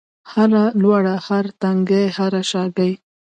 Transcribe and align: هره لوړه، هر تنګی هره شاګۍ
هره 0.31 0.63
لوړه، 0.81 1.15
هر 1.27 1.45
تنګی 1.61 2.05
هره 2.17 2.41
شاګۍ 2.49 2.91